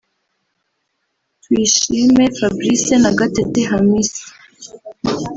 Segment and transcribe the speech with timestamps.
[1.41, 4.23] Tuyishime Fabrice na Gatete Hamisi